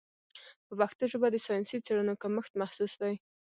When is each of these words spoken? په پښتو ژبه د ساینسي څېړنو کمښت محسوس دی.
په 0.67 0.73
پښتو 0.79 1.03
ژبه 1.11 1.27
د 1.31 1.37
ساینسي 1.45 1.77
څېړنو 1.85 2.13
کمښت 2.21 2.53
محسوس 2.61 2.93
دی. 3.01 3.15